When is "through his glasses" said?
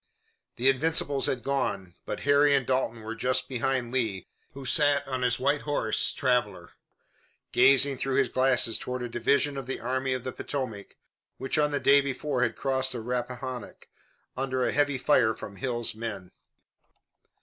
7.99-8.79